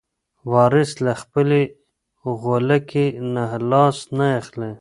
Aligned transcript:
وارث 0.51 0.91
له 1.05 1.13
خپلې 1.21 1.61
غولکې 2.41 3.05
نه 3.33 3.43
لاس 3.69 3.97
نه 4.17 4.27
اخلي. 4.41 4.71